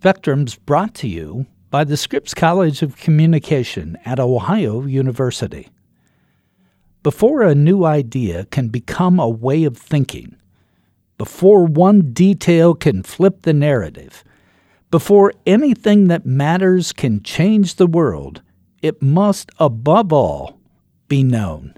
[0.00, 5.68] Spectrum's brought to you by the Scripps College of Communication at Ohio University.
[7.02, 10.36] Before a new idea can become a way of thinking,
[11.18, 14.24] before one detail can flip the narrative,
[14.90, 18.40] before anything that matters can change the world,
[18.80, 20.58] it must, above all,
[21.08, 21.74] be known.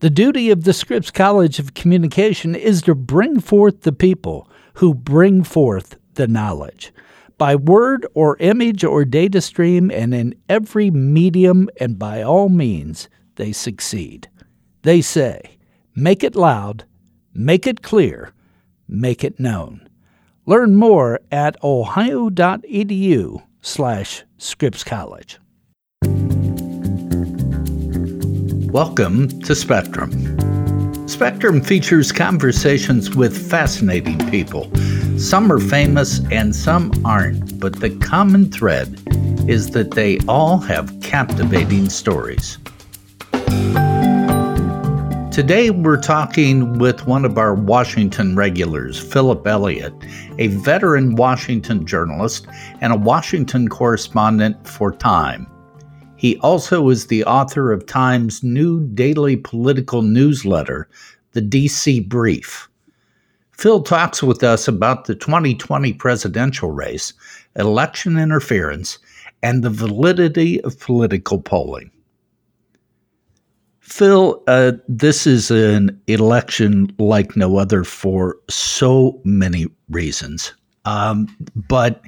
[0.00, 4.94] The duty of the Scripps College of Communication is to bring forth the people who
[4.94, 6.92] bring forth the knowledge
[7.42, 13.08] by word or image or data stream, and in every medium, and by all means,
[13.34, 14.28] they succeed.
[14.82, 15.56] They say,
[15.96, 16.84] make it loud,
[17.34, 18.32] make it clear,
[18.86, 19.88] make it known.
[20.46, 25.40] Learn more at ohio.edu slash Scripps College.
[28.70, 31.08] Welcome to Spectrum.
[31.08, 34.70] Spectrum features conversations with fascinating people.
[35.18, 39.00] Some are famous and some aren't, but the common thread
[39.48, 42.58] is that they all have captivating stories.
[45.32, 49.94] Today, we're talking with one of our Washington regulars, Philip Elliott,
[50.38, 52.46] a veteran Washington journalist
[52.80, 55.46] and a Washington correspondent for Time.
[56.16, 60.88] He also is the author of Time's new daily political newsletter,
[61.32, 62.68] the DC Brief.
[63.52, 67.12] Phil talks with us about the 2020 presidential race,
[67.56, 68.98] election interference,
[69.42, 71.90] and the validity of political polling.
[73.80, 80.54] Phil, uh, this is an election like no other for so many reasons.
[80.84, 82.02] Um, but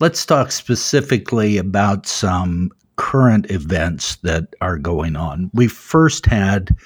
[0.00, 5.50] let's talk specifically about some current events that are going on.
[5.54, 6.76] We first had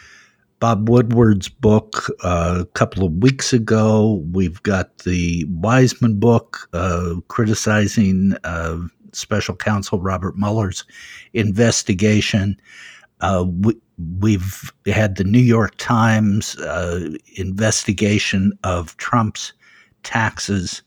[0.60, 4.24] Bob Woodward's book uh, a couple of weeks ago.
[4.32, 8.78] We've got the Weissmann book uh, criticizing uh,
[9.12, 10.84] special counsel Robert Mueller's
[11.32, 12.56] investigation.
[13.20, 13.76] Uh, we,
[14.18, 19.52] we've had the New York Times uh, investigation of Trump's
[20.02, 20.82] taxes.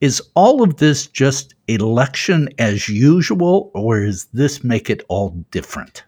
[0.00, 6.04] Is all of this just election as usual, or does this make it all different?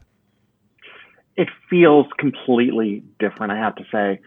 [1.37, 4.21] It feels completely different, I have to say.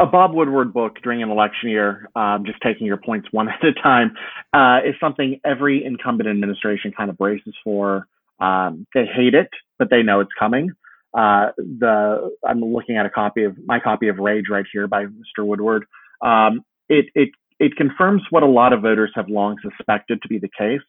[0.00, 3.64] A Bob Woodward book during an election year, um, just taking your points one at
[3.64, 4.16] a time,
[4.52, 8.06] uh, is something every incumbent administration kind of braces for.
[8.38, 9.48] Um, they hate it,
[9.78, 10.70] but they know it's coming.
[11.14, 15.06] Uh, the I'm looking at a copy of my copy of Rage right here by
[15.06, 15.44] Mr.
[15.44, 15.86] Woodward.
[16.20, 20.38] Um, it it it confirms what a lot of voters have long suspected to be
[20.38, 20.82] the case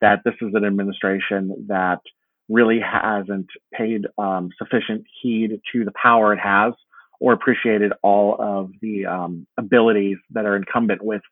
[0.00, 2.00] that this is an administration that
[2.48, 6.72] really hasn't paid um, sufficient heed to the power it has
[7.20, 11.22] or appreciated all of the um, abilities that are incumbent with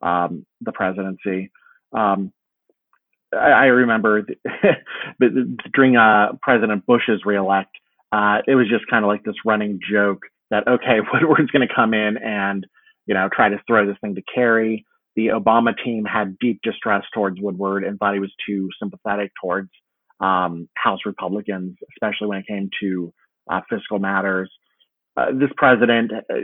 [0.00, 1.50] um, the presidency.
[1.92, 2.32] Um,
[3.34, 4.24] I, I, remember
[5.72, 7.76] during uh, President Bush's reelect,
[8.12, 11.74] uh, it was just kind of like this running joke that okay, Woodward's going to
[11.74, 12.66] come in and
[13.06, 14.86] you know, try to throw this thing to Kerry.
[15.16, 19.70] The Obama team had deep distrust towards Woodward and thought he was too sympathetic towards
[20.22, 23.12] um, House Republicans, especially when it came to
[23.50, 24.50] uh, fiscal matters.
[25.14, 26.34] Uh, this president uh,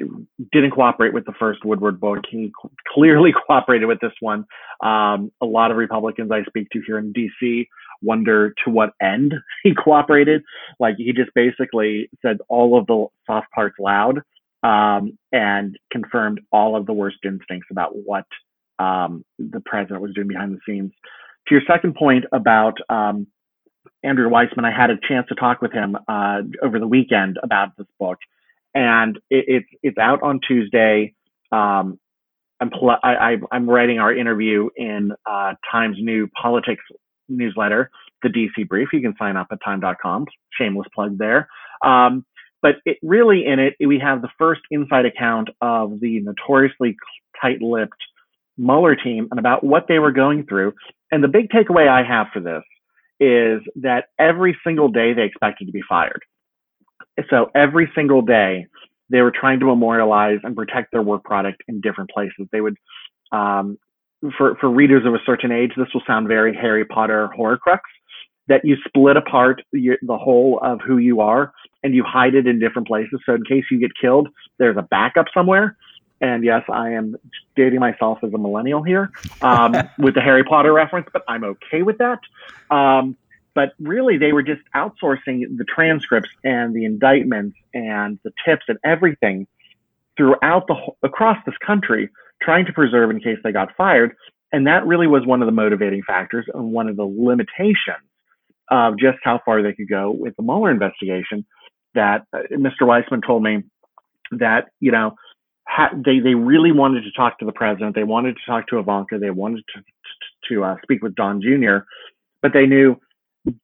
[0.52, 2.18] didn't cooperate with the first Woodward book.
[2.28, 2.52] He
[2.92, 4.44] clearly cooperated with this one.
[4.82, 7.66] Um, a lot of Republicans I speak to here in DC
[8.02, 10.42] wonder to what end he cooperated.
[10.78, 14.20] Like he just basically said all of the soft parts loud
[14.62, 18.26] um, and confirmed all of the worst instincts about what
[18.78, 20.92] um, the president was doing behind the scenes.
[21.48, 23.26] To your second point about um,
[24.02, 27.76] Andrew Weissmann, I had a chance to talk with him uh, over the weekend about
[27.76, 28.18] this book,
[28.74, 31.14] and it, it's it's out on Tuesday.
[31.50, 31.98] Um,
[32.60, 36.82] I'm pl- I, am writing our interview in uh, Times New Politics
[37.28, 37.90] newsletter,
[38.22, 38.88] the DC Brief.
[38.92, 40.26] You can sign up at time.com.
[40.58, 41.48] Shameless plug there.
[41.84, 42.24] Um,
[42.60, 46.96] but it really in it, we have the first inside account of the notoriously
[47.40, 48.02] tight-lipped
[48.56, 50.72] Mueller team and about what they were going through.
[51.12, 52.64] And the big takeaway I have for this
[53.20, 56.22] is that every single day they expected to be fired.
[57.30, 58.66] So every single day
[59.10, 62.46] they were trying to memorialize and protect their work product in different places.
[62.52, 62.76] They would,
[63.32, 63.78] um,
[64.36, 67.80] for for readers of a certain age, this will sound very Harry Potter Horcrux
[68.48, 72.46] that you split apart your, the whole of who you are and you hide it
[72.46, 73.20] in different places.
[73.26, 74.28] So in case you get killed,
[74.58, 75.76] there's a backup somewhere.
[76.20, 77.16] And yes, I am
[77.54, 79.10] dating myself as a millennial here
[79.40, 82.18] um, with the Harry Potter reference, but I'm okay with that.
[82.70, 83.16] Um,
[83.54, 88.78] but really, they were just outsourcing the transcripts and the indictments and the tips and
[88.84, 89.46] everything
[90.16, 92.08] throughout the across this country,
[92.42, 94.14] trying to preserve in case they got fired.
[94.52, 98.06] And that really was one of the motivating factors and one of the limitations
[98.70, 101.44] of just how far they could go with the Mueller investigation.
[101.94, 102.82] That uh, Mr.
[102.82, 103.64] Weissmann told me
[104.32, 105.16] that, you know,
[105.68, 107.94] ha- they, they really wanted to talk to the president.
[107.94, 109.18] They wanted to talk to Ivanka.
[109.18, 109.82] They wanted to,
[110.48, 111.78] to, uh, speak with Don Jr.,
[112.42, 112.96] but they knew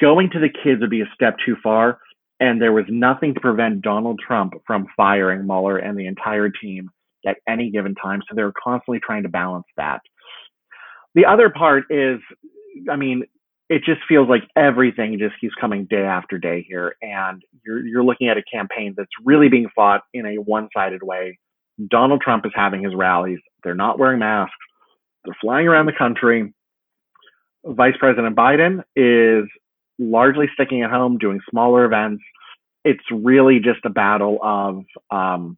[0.00, 1.98] going to the kids would be a step too far.
[2.40, 6.90] And there was nothing to prevent Donald Trump from firing Mueller and the entire team
[7.26, 8.20] at any given time.
[8.28, 10.00] So they were constantly trying to balance that.
[11.14, 12.18] The other part is,
[12.90, 13.24] I mean,
[13.68, 18.04] it just feels like everything just keeps coming day after day here, and you're you're
[18.04, 21.38] looking at a campaign that's really being fought in a one-sided way.
[21.88, 23.38] Donald Trump is having his rallies.
[23.62, 24.54] They're not wearing masks.
[25.24, 26.52] They're flying around the country.
[27.64, 29.48] Vice President Biden is
[29.98, 32.22] largely sticking at home, doing smaller events.
[32.84, 35.56] It's really just a battle of um,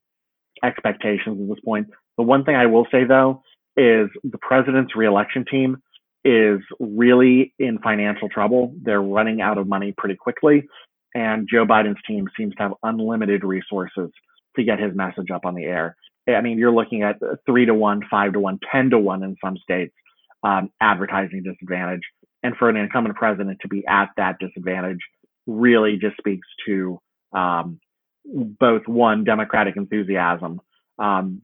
[0.63, 1.89] expectations at this point.
[2.17, 3.43] The one thing I will say though
[3.77, 5.77] is the president's reelection team
[6.25, 8.75] is really in financial trouble.
[8.83, 10.67] They're running out of money pretty quickly,
[11.15, 14.11] and Joe Biden's team seems to have unlimited resources
[14.57, 15.97] to get his message up on the air.
[16.29, 19.37] I mean, you're looking at three to one, five to one, ten to one in
[19.45, 19.95] some states,
[20.43, 22.03] um, advertising disadvantage.
[22.43, 25.01] And for an incumbent president to be at that disadvantage
[25.47, 27.01] really just speaks to
[27.33, 27.81] um,
[28.25, 30.61] both one democratic enthusiasm
[30.99, 31.43] um,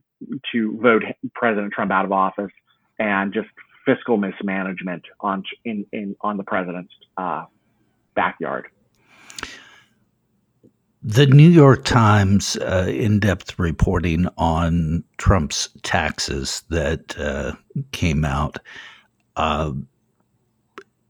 [0.51, 1.03] to vote
[1.33, 2.51] President Trump out of office
[2.99, 3.47] and just
[3.85, 7.45] fiscal mismanagement on in, in on the president's uh,
[8.15, 8.67] backyard.
[11.05, 17.53] The New York Times uh, in-depth reporting on Trump's taxes that uh,
[17.91, 18.57] came out.
[19.35, 19.73] Uh,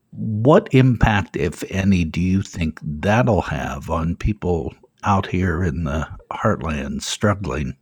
[0.09, 4.73] what impact, if any, do you think that'll have on people
[5.03, 7.75] out here in the heartland struggling,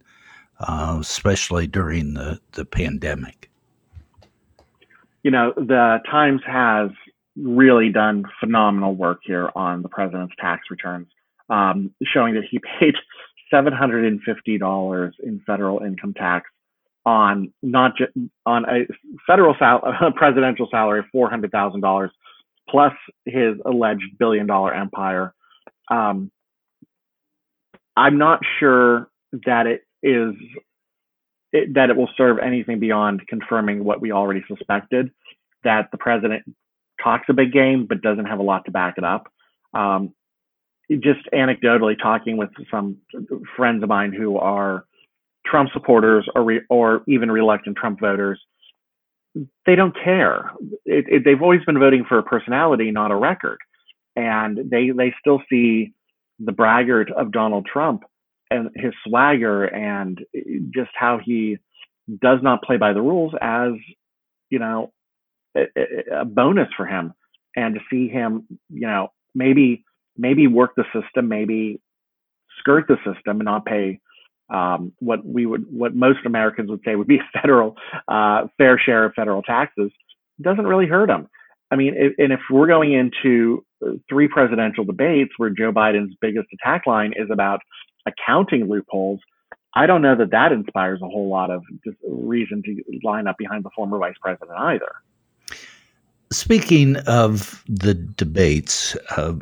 [0.59, 3.49] uh, especially during the, the pandemic?
[5.23, 6.89] You know, the Times has
[7.37, 11.07] really done phenomenal work here on the president's tax returns,
[11.51, 12.95] um, showing that he paid
[13.53, 16.50] $750 in federal income tax
[17.06, 18.12] on not just
[18.45, 18.86] on a
[19.27, 22.12] federal sal- a presidential salary of four hundred thousand dollars
[22.69, 22.94] plus
[23.25, 25.33] his alleged billion dollar empire.
[25.89, 26.31] Um,
[27.98, 29.09] I'm not sure
[29.45, 30.36] that it is
[31.51, 35.12] it, that it will serve anything beyond confirming what we already suspected
[35.63, 36.44] that the president
[37.03, 39.27] talks a big game but doesn't have a lot to back it up.
[39.74, 40.13] Um,
[40.97, 42.97] just anecdotally talking with some
[43.55, 44.85] friends of mine who are
[45.45, 48.39] Trump supporters or re, or even reluctant Trump voters,
[49.65, 50.51] they don't care.
[50.85, 53.57] It, it, they've always been voting for a personality, not a record,
[54.15, 55.93] and they they still see
[56.39, 58.03] the braggart of Donald Trump
[58.49, 60.19] and his swagger and
[60.73, 61.57] just how he
[62.21, 63.71] does not play by the rules as
[64.49, 64.91] you know
[65.55, 65.65] a,
[66.21, 67.13] a bonus for him
[67.55, 69.85] and to see him you know maybe
[70.17, 71.79] maybe work the system maybe
[72.59, 73.99] skirt the system and not pay
[74.51, 77.75] um, what we would what most Americans would say would be federal
[78.07, 79.91] uh, fair share of federal taxes
[80.41, 81.27] doesn't really hurt him.
[81.69, 83.63] I mean, if, and if we're going into
[84.09, 87.61] three presidential debates where Joe Biden's biggest attack line is about
[88.05, 89.19] accounting loopholes,
[89.73, 91.63] I don't know that that inspires a whole lot of
[92.05, 94.91] reason to line up behind the former vice president either.
[96.31, 99.33] Speaking of the debates, uh,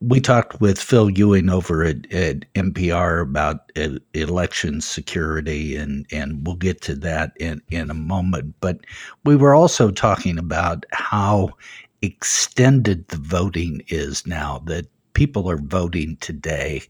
[0.00, 6.46] we talked with Phil Ewing over at, at NPR about uh, election security, and, and
[6.46, 8.54] we'll get to that in, in a moment.
[8.60, 8.80] But
[9.24, 11.50] we were also talking about how
[12.02, 16.82] extended the voting is now, that people are voting today,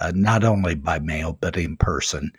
[0.00, 2.32] uh, not only by mail, but in person.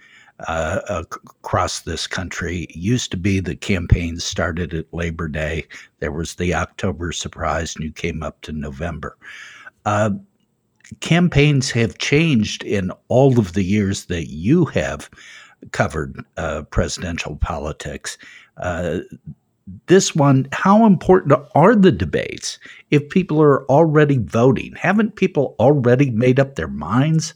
[0.48, 1.03] Uh,
[1.41, 2.65] across this country.
[2.65, 5.65] It used to be the campaigns started at Labor Day.
[6.00, 9.17] There was the October surprise, and you came up to November.
[9.86, 10.12] Uh,
[11.00, 15.10] campaigns have changed in all of the years that you have
[15.72, 18.17] covered uh, presidential politics.
[18.58, 19.00] Uh,
[19.88, 22.60] this one, how important are the debates
[22.91, 24.74] if people are already voting?
[24.75, 27.34] Haven't people already made up their minds?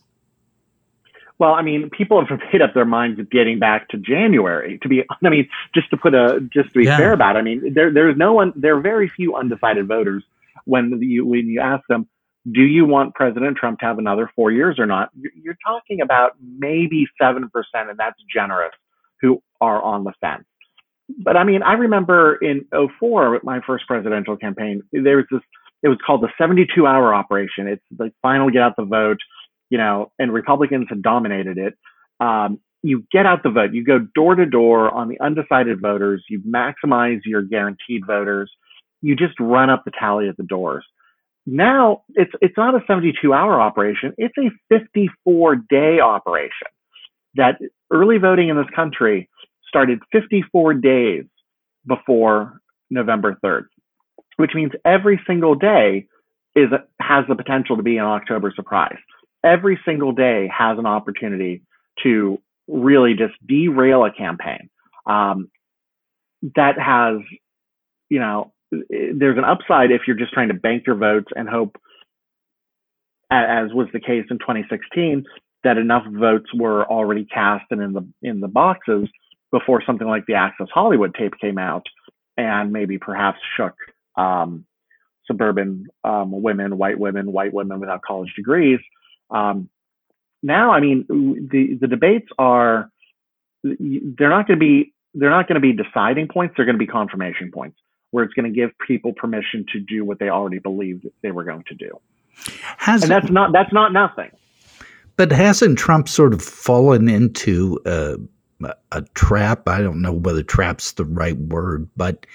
[1.41, 4.77] Well, I mean, people have made up their minds of getting back to January.
[4.83, 6.97] To be, I mean, just to put a, just to be yeah.
[6.97, 10.23] fair about, it, I mean, there, there's no one, there are very few undecided voters
[10.65, 12.07] when you when you ask them,
[12.51, 15.09] do you want President Trump to have another four years or not?
[15.15, 17.41] You're talking about maybe 7%,
[17.73, 18.73] and that's generous,
[19.21, 20.45] who are on the fence.
[21.23, 22.67] But I mean, I remember in
[22.99, 25.41] 04, my first presidential campaign, there was this,
[25.81, 27.67] it was called the 72 hour operation.
[27.67, 29.17] It's the final get out the vote,
[29.71, 31.73] you know, and Republicans had dominated it.
[32.19, 33.73] Um, you get out the vote.
[33.73, 36.23] You go door to door on the undecided voters.
[36.29, 38.51] You maximize your guaranteed voters.
[39.01, 40.85] You just run up the tally at the doors.
[41.47, 44.13] Now it's it's not a 72 hour operation.
[44.17, 46.67] It's a 54 day operation.
[47.35, 47.57] That
[47.91, 49.29] early voting in this country
[49.67, 51.23] started 54 days
[51.87, 52.59] before
[52.89, 53.63] November 3rd,
[54.35, 56.07] which means every single day
[56.55, 58.97] is has the potential to be an October surprise.
[59.43, 61.63] Every single day has an opportunity
[62.03, 64.69] to really just derail a campaign
[65.05, 65.49] um,
[66.55, 67.17] that has,
[68.09, 71.75] you know, there's an upside if you're just trying to bank your votes and hope,
[73.29, 75.25] as was the case in 2016,
[75.63, 79.07] that enough votes were already cast and in the in the boxes
[79.51, 81.85] before something like the Access Hollywood tape came out
[82.37, 83.75] and maybe perhaps shook
[84.15, 84.65] um,
[85.25, 88.79] suburban um, women, white women, white women without college degrees.
[89.31, 89.69] Um,
[90.43, 91.05] now, I mean,
[91.51, 92.89] the the debates are
[93.63, 96.55] they're not going to be they're not going to be deciding points.
[96.55, 97.77] They're going to be confirmation points
[98.11, 101.43] where it's going to give people permission to do what they already believed they were
[101.43, 101.99] going to do.
[102.77, 104.31] Has and that's not that's not nothing.
[105.17, 108.17] But hasn't Trump sort of fallen into a,
[108.91, 109.67] a trap?
[109.67, 112.25] I don't know whether "trap's" the right word, but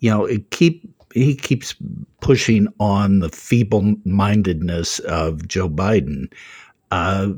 [0.00, 1.74] you know, it keep he keeps
[2.20, 6.32] pushing on the feeble-mindedness of Joe Biden.
[6.90, 7.30] Uh,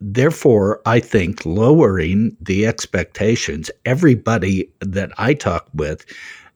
[0.00, 3.70] therefore, I think lowering the expectations.
[3.84, 6.04] Everybody that I talk with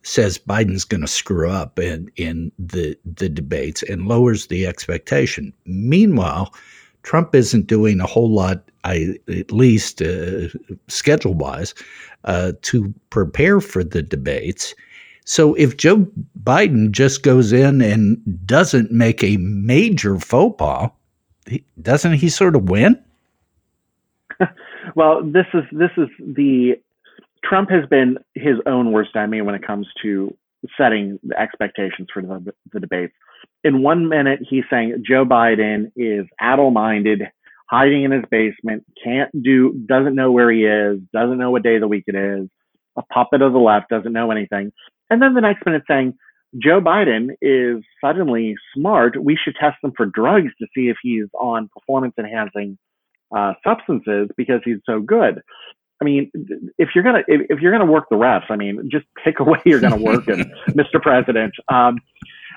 [0.02, 5.52] says Biden's going to screw up in in the the debates and lowers the expectation.
[5.64, 6.52] Meanwhile,
[7.02, 10.49] Trump isn't doing a whole lot, I at least uh,
[10.88, 11.75] schedule wise,
[12.25, 14.75] uh, to prepare for the debates.
[15.25, 16.07] So if Joe
[16.43, 20.91] Biden just goes in and doesn't make a major faux pas,
[21.81, 23.02] doesn't he sort of win?
[24.97, 26.75] well, this is this is the
[27.45, 30.37] Trump has been his own worst enemy when it comes to
[30.76, 33.12] setting the expectations for the, the debates.
[33.64, 37.23] In one minute, he's saying Joe Biden is addle-minded,
[37.69, 41.76] hiding in his basement, can't do, doesn't know where he is, doesn't know what day
[41.76, 42.49] of the week it is,
[42.97, 44.73] a puppet of the left, doesn't know anything.
[45.12, 46.14] And then the next minute saying
[46.57, 49.23] Joe Biden is suddenly smart.
[49.23, 52.78] We should test him for drugs to see if he's on performance enhancing
[53.31, 55.42] uh, substances because he's so good.
[56.00, 56.31] I mean,
[56.78, 59.45] if you're gonna if, if, you're gonna work the refs, I mean, just pick a
[59.45, 61.00] way you're gonna work it, Mr.
[61.00, 61.52] President.
[61.69, 61.99] Um,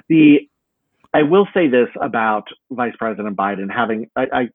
[0.08, 0.48] the
[1.14, 4.50] I will say this about Vice President Biden having I, I,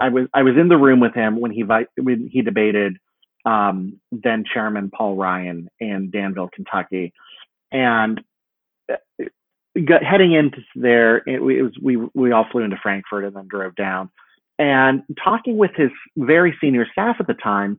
[0.00, 2.98] I was I was in the room with him when he when he debated
[3.44, 7.12] um, then Chairman Paul Ryan in Danville, Kentucky,
[7.72, 8.20] and
[9.84, 13.48] got, heading into there, it, it, was we we all flew into Frankfort and then
[13.48, 14.10] drove down,
[14.58, 17.78] and talking with his very senior staff at the time,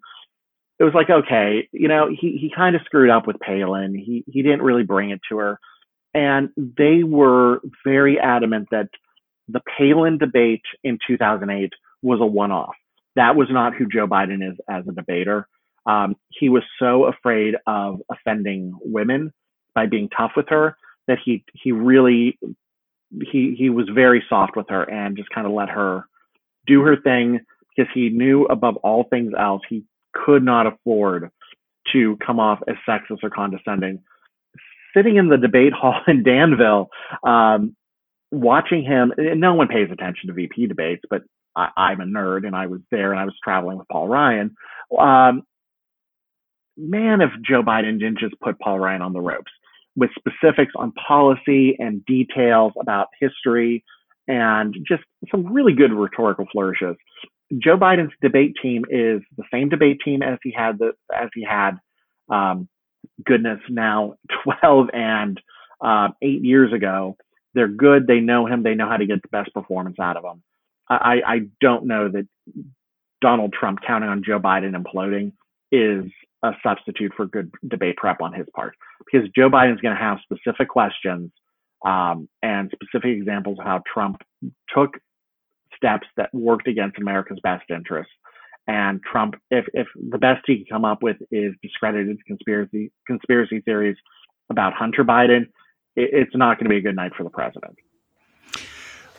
[0.80, 3.94] it was like okay, you know, he he kind of screwed up with Palin.
[3.94, 5.60] He he didn't really bring it to her,
[6.14, 8.90] and they were very adamant that
[9.48, 12.76] the Palin debate in 2008 was a one-off.
[13.16, 15.48] That was not who Joe Biden is as a debater.
[15.86, 19.34] Um, he was so afraid of offending women
[19.74, 20.78] by being tough with her
[21.08, 22.38] that he he really
[23.32, 26.06] he he was very soft with her and just kind of let her
[26.68, 27.40] do her thing
[27.76, 31.32] because he knew above all things else he could not afford
[31.92, 34.02] to come off as sexist or condescending.
[34.96, 36.90] Sitting in the debate hall in Danville,
[37.24, 37.76] um,
[38.30, 41.24] watching him, no one pays attention to VP debates, but
[41.56, 44.56] I, am a nerd and I was there and I was traveling with Paul Ryan.
[44.98, 45.44] Um,
[46.78, 49.52] man, if Joe Biden didn't just put Paul Ryan on the ropes
[49.96, 53.84] with specifics on policy and details about history
[54.28, 56.96] and just some really good rhetorical flourishes.
[57.58, 61.44] Joe Biden's debate team is the same debate team as he had the as he
[61.44, 61.72] had
[62.30, 62.70] um,
[63.26, 64.16] goodness now
[64.62, 65.42] 12 and
[65.82, 67.18] uh, eight years ago.
[67.54, 68.08] They're good.
[68.08, 68.64] They know him.
[68.64, 70.42] They know how to get the best performance out of him.
[70.96, 72.28] I, I don't know that
[73.22, 75.32] Donald Trump counting on Joe Biden imploding
[75.72, 76.12] is
[76.44, 80.02] a substitute for good debate prep on his part because Joe Biden is going to
[80.02, 81.32] have specific questions
[81.86, 84.22] um, and specific examples of how Trump
[84.74, 84.98] took
[85.76, 88.14] steps that worked against America's best interests.
[88.68, 93.62] And Trump, if, if the best he can come up with is discredited conspiracy conspiracy
[93.62, 93.98] theories
[94.50, 95.44] about Hunter Biden,
[95.96, 97.76] it, it's not going to be a good night for the president.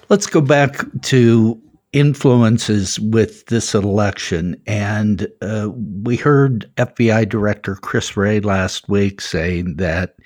[0.09, 1.61] Let's go back to
[1.93, 4.61] influences with this election.
[4.67, 5.71] And uh,
[6.03, 10.17] we heard FBI Director Chris Wray last week saying that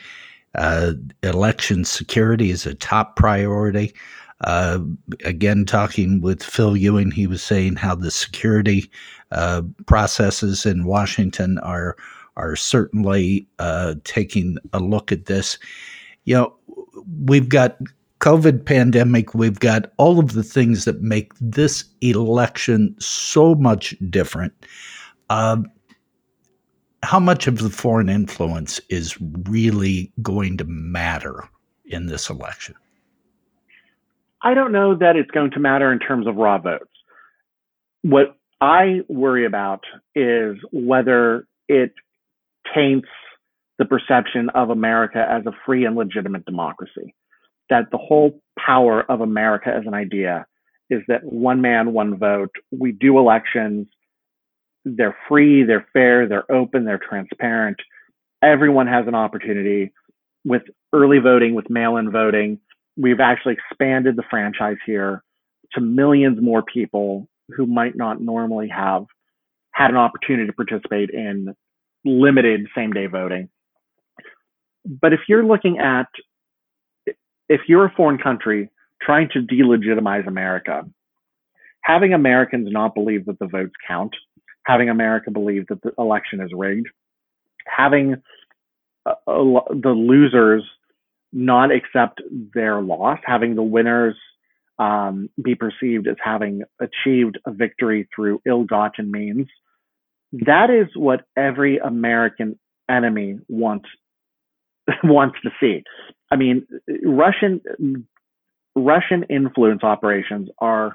[0.54, 0.92] uh,
[1.22, 3.94] election security is a top priority.
[4.42, 4.80] Uh,
[5.24, 8.90] again, talking with Phil Ewing, he was saying how the security
[9.32, 11.96] uh, processes in Washington are
[12.36, 15.58] are certainly uh, taking a look at this.
[16.24, 16.56] You know,
[17.24, 17.78] we've got
[18.20, 24.52] COVID pandemic, we've got all of the things that make this election so much different.
[25.28, 25.58] Uh,
[27.02, 29.18] how much of the foreign influence is
[29.48, 31.44] really going to matter
[31.84, 32.74] in this election?
[34.42, 36.84] I don't know that it's going to matter in terms of raw votes.
[38.02, 39.80] What I worry about
[40.14, 41.92] is whether it
[42.74, 43.08] taints
[43.78, 47.14] the perception of America as a free and legitimate democracy.
[47.70, 50.46] That the whole power of America as an idea
[50.88, 52.54] is that one man, one vote.
[52.70, 53.88] We do elections.
[54.84, 57.78] They're free, they're fair, they're open, they're transparent.
[58.40, 59.92] Everyone has an opportunity
[60.44, 62.60] with early voting, with mail in voting
[62.96, 65.22] we've actually expanded the franchise here
[65.72, 69.04] to millions more people who might not normally have
[69.72, 71.54] had an opportunity to participate in
[72.04, 73.48] limited same day voting.
[74.84, 76.06] But if you're looking at,
[77.48, 80.82] if you're a foreign country trying to delegitimize America,
[81.82, 84.14] having Americans not believe that the votes count,
[84.64, 86.88] having America believe that the election is rigged,
[87.66, 88.16] having
[89.04, 90.64] uh, the losers
[91.32, 92.20] not accept
[92.54, 94.16] their loss, having the winners
[94.78, 99.46] um, be perceived as having achieved a victory through ill-gotten means.
[100.32, 103.86] That is what every American enemy wants
[105.04, 105.82] wants to see.
[106.30, 106.66] I mean,
[107.04, 107.60] Russian
[108.74, 110.94] Russian influence operations are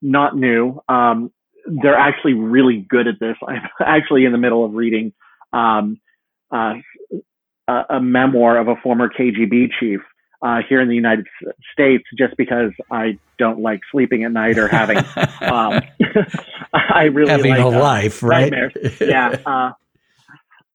[0.00, 0.80] not new.
[0.88, 1.32] Um,
[1.66, 3.36] they're actually really good at this.
[3.46, 5.12] I'm actually in the middle of reading
[5.52, 6.00] um,
[6.50, 6.74] uh,
[7.68, 10.00] a, a memoir of a former KGB chief
[10.40, 11.26] uh, here in the United
[11.72, 14.98] States just because I don't like sleeping at night or having.
[15.40, 15.82] um,
[16.72, 18.52] I really having like, a uh, life, right?
[19.00, 19.36] yeah.
[19.44, 19.72] Uh,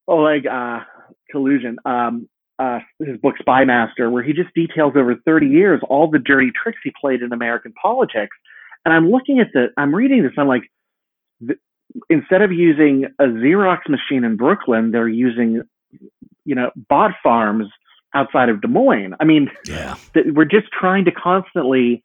[0.08, 0.82] Oleg uh,
[1.86, 2.28] um,
[2.60, 6.52] uh, his book Spy Master, where he just details over 30 years all the dirty
[6.52, 8.36] tricks he played in American politics.
[8.86, 10.64] And I'm looking at the, I'm reading this, I'm like,
[11.46, 11.60] th-
[12.10, 15.64] instead of using a Xerox machine in Brooklyn, they're using
[16.46, 17.68] you know, bot farms
[18.14, 19.16] outside of Des Moines.
[19.20, 19.96] I mean, yeah.
[20.14, 22.04] th- we're just trying to constantly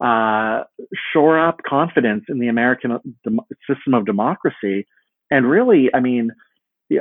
[0.00, 0.64] uh,
[1.12, 4.86] shore up confidence in the American dem- system of democracy.
[5.30, 6.30] And really, I mean,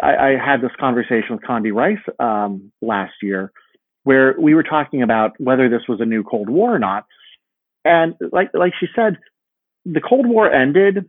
[0.02, 3.52] I, I had this conversation with Condi Rice um, last year,
[4.04, 7.06] where we were talking about whether this was a new Cold War or not.
[7.86, 9.18] And like like she said,
[9.86, 11.06] the Cold War ended,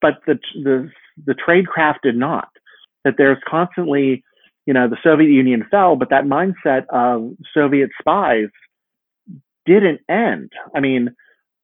[0.00, 0.90] but the the
[1.26, 2.48] the trade craft did not.
[3.04, 4.22] That there's constantly
[4.66, 8.48] you know, the Soviet Union fell, but that mindset of Soviet spies
[9.66, 10.52] didn't end.
[10.74, 11.14] I mean,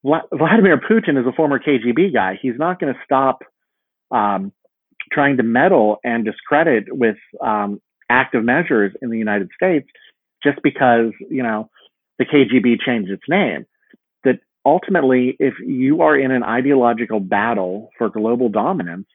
[0.03, 2.39] Vladimir Putin is a former KGB guy.
[2.43, 3.43] He's not going to stop
[4.11, 4.53] um,
[5.13, 9.89] trying to meddle and discredit with um, active measures in the United States
[10.43, 11.69] just because, you know,
[12.19, 13.67] the KGB changed its name.
[14.25, 19.07] That ultimately, if you are in an ideological battle for global dominance,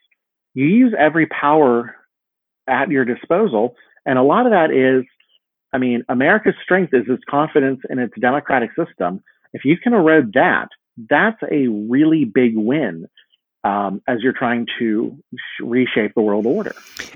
[0.54, 1.96] you use every power
[2.68, 3.76] at your disposal.
[4.06, 5.06] And a lot of that is,
[5.74, 9.24] I mean, America's strength is its confidence in its democratic system.
[9.54, 10.68] If you can erode that,
[11.10, 13.08] that's a really big win
[13.64, 15.18] um, as you're trying to
[15.60, 16.76] reshape the world order.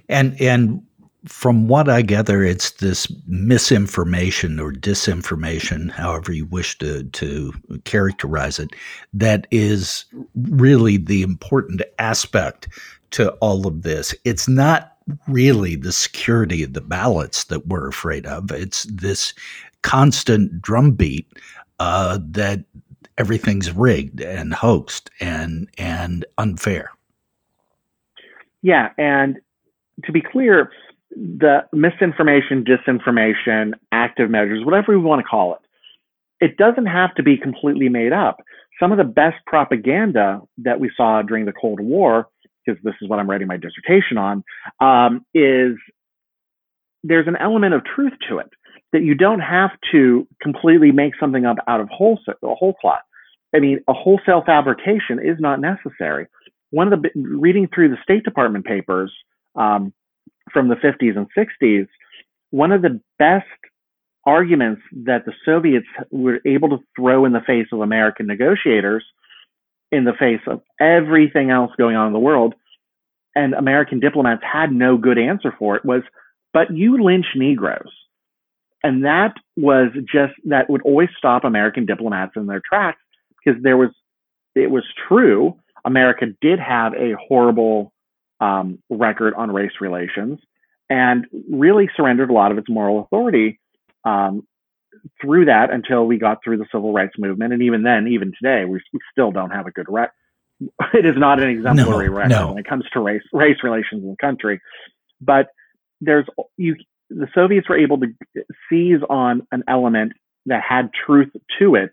[0.10, 0.86] And and
[1.26, 7.54] from what I gather, it's this misinformation or disinformation, however you wish to, to
[7.84, 8.70] characterize it,
[9.14, 10.06] that is
[10.36, 12.70] really the important aspect
[13.12, 14.14] to all of this.
[14.24, 18.52] It's not really the security of the ballots that we're afraid of.
[18.52, 19.34] It's this
[19.82, 21.28] constant drumbeat
[21.80, 22.66] uh, that
[23.18, 26.92] everything's rigged and hoaxed and and unfair.
[28.62, 29.38] Yeah, and
[30.04, 30.72] to be clear,
[31.12, 35.62] the misinformation, disinformation, active measures, whatever we want to call it,
[36.46, 38.42] it doesn't have to be completely made up.
[38.80, 42.28] Some of the best propaganda that we saw during the Cold War
[42.66, 44.44] because this is what I'm writing my dissertation on,
[44.80, 45.78] um, is
[47.04, 48.50] there's an element of truth to it
[48.92, 53.02] that you don't have to completely make something up out of wholesale, a whole cloth.
[53.56, 56.28] I mean, a wholesale fabrication is not necessary.
[56.72, 59.14] One of the reading through the State Department papers
[59.56, 59.94] um,
[60.52, 61.88] from the 50s and 60s,
[62.50, 63.46] one of the best
[64.26, 69.06] arguments that the Soviets were able to throw in the face of American negotiators
[69.90, 72.56] in the face of everything else going on in the world.
[73.36, 76.02] And American diplomats had no good answer for it was,
[76.54, 77.92] but you lynch Negroes.
[78.84, 83.00] And that was just that would always stop American diplomats in their tracks
[83.46, 83.92] because there was,
[84.56, 85.58] it was true.
[85.86, 87.94] America did have a horrible
[88.40, 90.40] um, record on race relations
[90.90, 93.60] and really surrendered a lot of its moral authority
[94.04, 94.46] um,
[95.22, 97.54] through that until we got through the civil rights movement.
[97.54, 100.14] And even then, even today, we, we still don't have a good record.
[100.94, 102.48] It is not an exemplary no, record no.
[102.50, 104.62] when it comes to race race relations in the country.
[105.20, 105.48] But
[106.00, 106.78] there's you
[107.10, 108.08] the Soviets were able to
[108.70, 110.14] seize on an element
[110.46, 111.30] that had truth
[111.60, 111.92] to it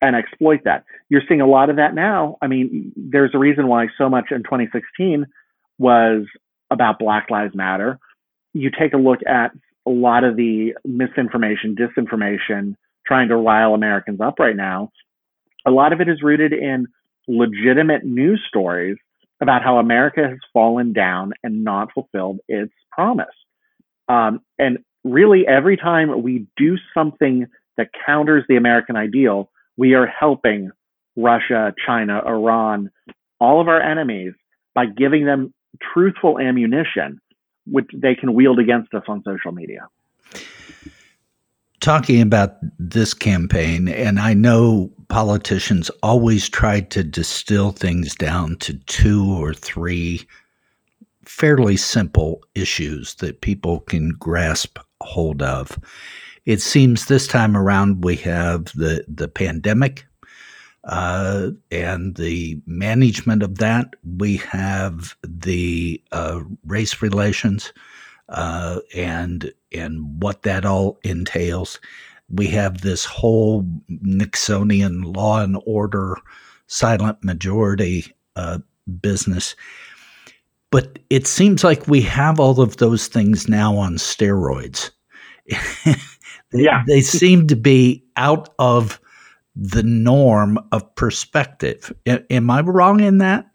[0.00, 0.84] and exploit that.
[1.08, 2.36] You're seeing a lot of that now.
[2.40, 5.26] I mean, there's a reason why so much in 2016
[5.78, 6.24] was
[6.70, 7.98] about Black Lives Matter.
[8.54, 9.52] You take a look at
[9.86, 12.74] a lot of the misinformation, disinformation,
[13.06, 14.90] trying to rile Americans up right now.
[15.66, 16.86] A lot of it is rooted in
[17.28, 18.96] legitimate news stories
[19.40, 23.26] about how America has fallen down and not fulfilled its promise.
[24.08, 30.06] Um, and really, every time we do something that counters the American ideal, we are
[30.06, 30.70] helping
[31.16, 32.90] Russia, China, Iran,
[33.40, 34.34] all of our enemies
[34.74, 37.18] by giving them truthful ammunition
[37.66, 39.88] which they can wield against us on social media.
[41.80, 48.74] Talking about this campaign, and I know politicians always try to distill things down to
[48.80, 50.26] two or three
[51.24, 55.78] fairly simple issues that people can grasp hold of.
[56.50, 60.04] It seems this time around we have the, the pandemic
[60.82, 63.94] uh, and the management of that.
[64.18, 67.72] We have the uh, race relations
[68.30, 71.78] uh, and and what that all entails.
[72.28, 76.16] We have this whole Nixonian law and order,
[76.66, 78.58] silent majority uh,
[79.00, 79.54] business.
[80.72, 84.90] But it seems like we have all of those things now on steroids.
[86.52, 86.82] they, yeah.
[86.86, 89.00] they seem to be out of
[89.54, 91.92] the norm of perspective.
[92.06, 93.46] A- am I wrong in that?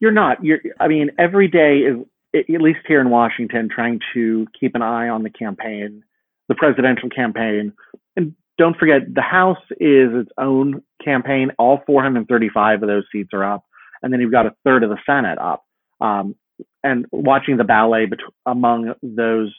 [0.00, 0.42] You're not.
[0.42, 0.60] You're.
[0.80, 1.98] I mean, every day is
[2.34, 6.02] at least here in Washington, trying to keep an eye on the campaign,
[6.48, 7.72] the presidential campaign,
[8.16, 11.50] and don't forget the House is its own campaign.
[11.58, 13.64] All 435 of those seats are up,
[14.02, 15.64] and then you've got a third of the Senate up.
[16.00, 16.34] Um,
[16.82, 19.54] and watching the ballet bet- among those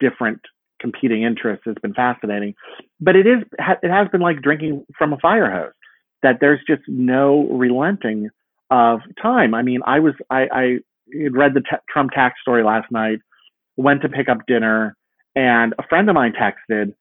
[0.00, 0.40] different
[0.84, 2.54] competing interests has been fascinating.
[3.00, 3.38] But it is
[3.82, 5.72] it has been like drinking from a fire hose.
[6.22, 8.28] That there's just no relenting
[8.70, 9.54] of time.
[9.54, 10.64] I mean, I was I, I
[11.30, 13.18] read the t- Trump tax story last night,
[13.76, 14.94] went to pick up dinner,
[15.34, 16.94] and a friend of mine texted,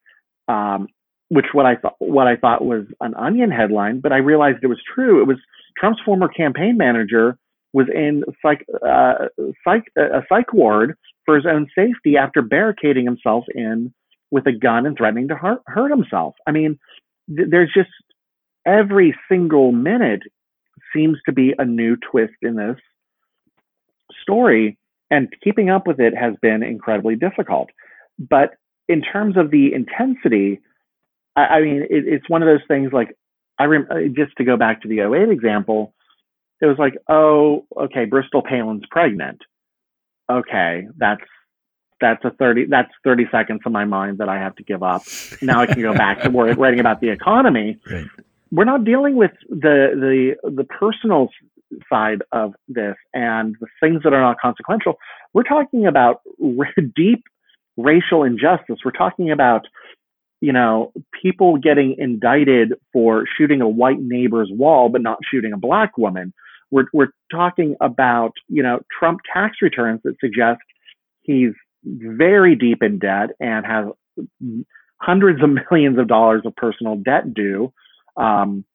[0.47, 0.87] um,
[1.27, 4.67] which what I thought what I thought was an Onion headline, but I realized it
[4.67, 5.21] was true.
[5.21, 5.37] It was
[5.77, 7.37] Trump's former campaign manager
[7.73, 9.29] was in psych, uh,
[9.63, 13.93] psych, a psych ward for his own safety after barricading himself in
[14.31, 16.35] with a gun and threatening to hurt, hurt himself.
[16.47, 16.79] I mean,
[17.35, 17.89] th- there's just
[18.65, 20.23] every single minute
[20.93, 22.77] seems to be a new twist in this
[24.21, 24.77] story,
[25.11, 27.69] and keeping up with it has been incredibly difficult.
[28.17, 28.55] But
[28.87, 30.61] in terms of the intensity,
[31.35, 33.15] I, I mean, it, it's one of those things like
[33.59, 35.93] I rem- uh, just to go back to the 08 example,
[36.61, 39.41] it was like, oh, okay, Bristol Palin's pregnant
[40.29, 41.21] okay, that's
[42.01, 45.03] that's a 30 that's 30 seconds of my mind that I have to give up.
[45.41, 47.79] Now I can go back to writing about the economy.
[47.91, 48.05] Right.
[48.51, 51.29] We're not dealing with the the the personal
[51.91, 54.99] side of this and the things that are not consequential.
[55.33, 56.21] We're talking about
[56.95, 57.23] deep
[57.77, 58.77] racial injustice.
[58.85, 59.65] We're talking about
[60.39, 65.57] you know people getting indicted for shooting a white neighbor's wall but not shooting a
[65.57, 66.31] black woman.
[66.73, 70.59] We're, we're talking about, you know, Trump tax returns that suggest
[71.21, 71.53] he's
[71.85, 73.85] very deep in debt and has
[74.99, 77.71] hundreds of millions of dollars of personal debt due
[78.17, 78.65] um,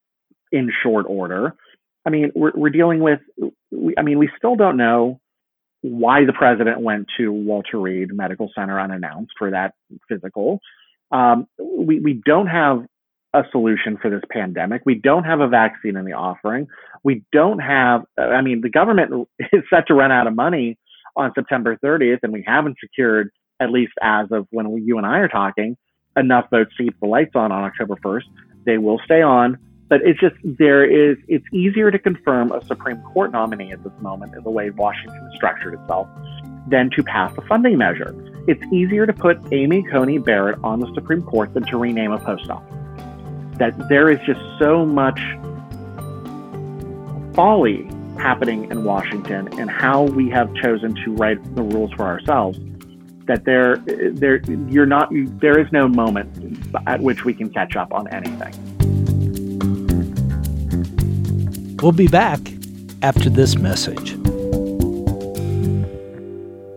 [0.53, 1.57] in short order.
[2.07, 3.21] I mean, we're, we're dealing with,
[3.73, 5.21] we, I mean, we still don't know
[5.81, 9.75] why the president went to Walter Reed Medical Center unannounced for that
[10.09, 10.61] physical.
[11.11, 12.85] Um, we, we don't have
[13.35, 14.83] a solution for this pandemic.
[14.87, 16.67] We don't have a vaccine in the offering.
[17.05, 20.79] We don't have, I mean, the government is set to run out of money
[21.17, 25.07] on September 30th, and we haven't secured, at least as of when we, you and
[25.07, 25.77] I are talking,
[26.17, 28.25] enough votes to keep the lights on on October 1st.
[28.65, 33.03] They will stay on, but it's just, there is, it's easier to confirm a Supreme
[33.03, 36.09] Court nominee at this moment in the way Washington has structured itself
[36.69, 38.15] than to pass a funding measure.
[38.47, 42.19] It's easier to put Amy Coney Barrett on the Supreme Court than to rename a
[42.19, 42.78] post office
[43.59, 45.21] that there is just so much
[47.35, 52.59] folly happening in Washington and how we have chosen to write the rules for ourselves
[53.27, 57.93] that there, there, you're not, there is no moment at which we can catch up
[57.93, 58.55] on anything.
[61.81, 62.41] We'll be back
[63.03, 64.18] after this message.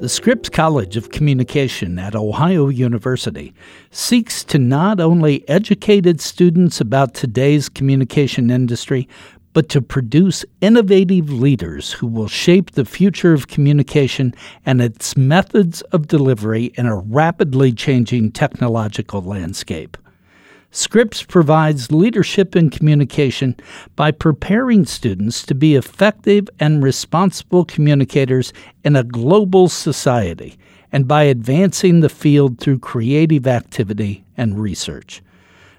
[0.01, 3.53] The Scripps College of Communication at Ohio University
[3.91, 9.07] seeks to not only educate its students about today's communication industry,
[9.53, 14.33] but to produce innovative leaders who will shape the future of communication
[14.65, 19.97] and its methods of delivery in a rapidly changing technological landscape.
[20.73, 23.57] Scripps provides leadership in communication
[23.97, 28.53] by preparing students to be effective and responsible communicators
[28.85, 30.57] in a global society
[30.89, 35.21] and by advancing the field through creative activity and research.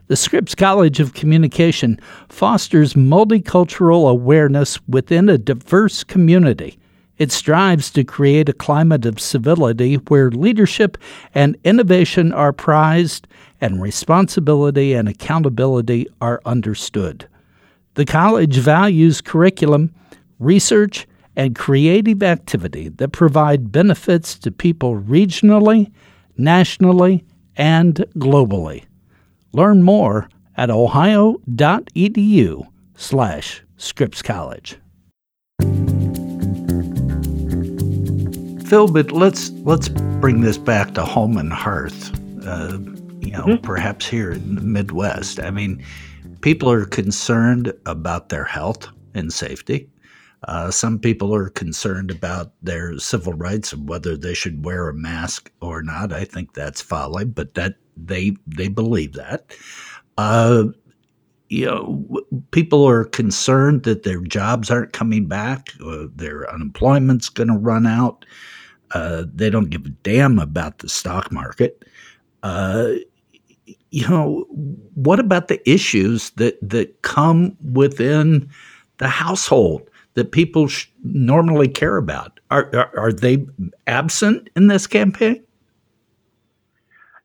[0.08, 6.78] The Scripps College of Communication fosters multicultural awareness within a diverse community.
[7.16, 10.98] It strives to create a climate of civility where leadership
[11.34, 13.26] and innovation are prized
[13.62, 17.26] and responsibility and accountability are understood.
[17.94, 19.94] The college values curriculum,
[20.40, 25.90] research, and creative activity that provide benefits to people regionally,
[26.36, 27.24] nationally,
[27.56, 28.84] and globally.
[29.52, 34.76] Learn more at ohio.edu slash Scripps College.
[38.66, 42.10] Phil, but let's let's bring this back to home and hearth.
[42.46, 42.78] Uh,
[43.32, 43.62] you know, mm-hmm.
[43.64, 45.40] perhaps here in the Midwest.
[45.40, 45.82] I mean,
[46.42, 49.88] people are concerned about their health and safety.
[50.48, 54.94] Uh, some people are concerned about their civil rights and whether they should wear a
[54.94, 56.12] mask or not.
[56.12, 59.56] I think that's folly, but that they they believe that.
[60.18, 60.64] Uh,
[61.48, 62.04] you know,
[62.50, 67.86] people are concerned that their jobs aren't coming back, uh, their unemployment's going to run
[67.86, 68.26] out.
[68.90, 71.84] Uh, they don't give a damn about the stock market.
[72.42, 72.94] Uh,
[73.92, 74.46] you know,
[74.94, 78.48] what about the issues that that come within
[78.96, 82.40] the household that people sh- normally care about?
[82.50, 83.46] Are, are, are they
[83.86, 85.44] absent in this campaign?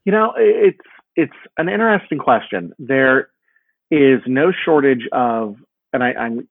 [0.04, 0.78] You know, it's
[1.16, 2.74] it's an interesting question.
[2.78, 3.30] There
[3.90, 5.56] is no shortage of,
[5.94, 6.46] and I, I'm,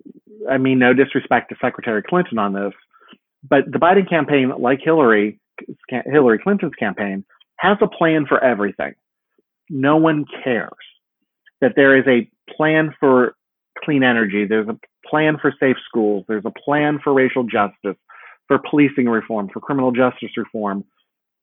[0.50, 2.74] I mean no disrespect to Secretary Clinton on this,
[3.48, 5.40] but the Biden campaign, like Hillary
[5.90, 7.24] Hillary Clinton's campaign,
[7.58, 8.96] has a plan for everything.
[9.70, 10.72] No one cares
[11.62, 13.36] that there is a plan for
[13.84, 14.46] clean energy.
[14.46, 16.26] There's a plan for safe schools.
[16.28, 17.98] There's a plan for racial justice,
[18.48, 20.84] for policing reform, for criminal justice reform.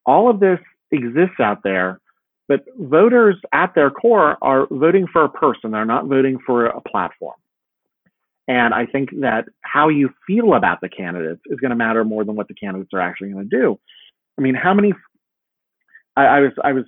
[0.05, 0.59] All of this
[0.91, 1.99] exists out there
[2.47, 5.71] but voters at their core are voting for a person.
[5.71, 7.35] They're not voting for a platform.
[8.47, 12.23] And I think that how you feel about the candidates is going to matter more
[12.23, 13.79] than what the candidates are actually going to do.
[14.37, 14.93] I mean, how many?
[16.15, 16.85] I, I was I was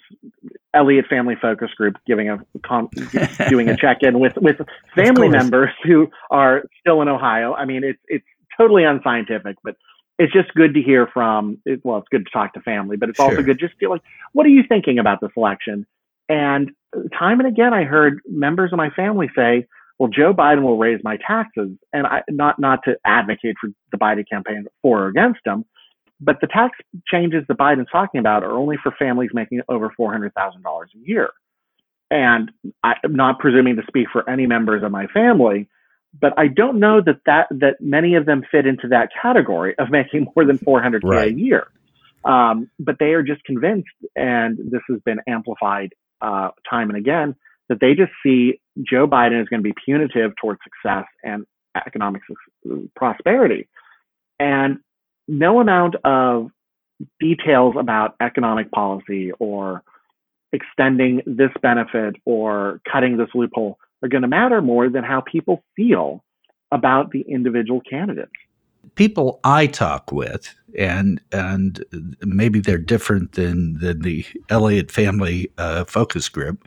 [0.77, 2.89] Elliott Family Focus Group giving a con-
[3.49, 4.57] doing a check in with with
[4.95, 7.53] family members who are still in Ohio.
[7.53, 8.25] I mean, it's it's
[8.57, 9.75] totally unscientific, but
[10.19, 13.17] it's just good to hear from well it's good to talk to family but it's
[13.17, 13.29] sure.
[13.29, 14.01] also good just to feel like
[14.33, 15.85] what are you thinking about this election
[16.27, 16.71] and
[17.17, 19.65] time and again i heard members of my family say
[19.99, 23.97] well joe biden will raise my taxes and i not not to advocate for the
[23.97, 25.63] biden campaign for or against him
[26.19, 26.77] but the tax
[27.07, 31.29] changes that biden's talking about are only for families making over $400000 a year
[32.09, 32.51] and
[32.83, 35.67] i'm not presuming to speak for any members of my family
[36.19, 39.89] but I don't know that, that that many of them fit into that category of
[39.91, 41.33] making more than 400k right.
[41.33, 41.67] a year.
[42.23, 47.35] Um, but they are just convinced, and this has been amplified uh, time and again,
[47.69, 51.45] that they just see Joe Biden is going to be punitive towards success and
[51.85, 52.23] economic
[52.95, 53.67] prosperity,
[54.39, 54.79] and
[55.27, 56.49] no amount of
[57.19, 59.83] details about economic policy or
[60.53, 65.63] extending this benefit or cutting this loophole are going to matter more than how people
[65.75, 66.23] feel
[66.71, 68.31] about the individual candidates.
[68.95, 71.83] People I talk with, and and
[72.21, 76.65] maybe they're different than, than the Elliott family uh, focus group,